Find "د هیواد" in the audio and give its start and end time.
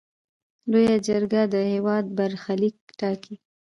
1.53-2.05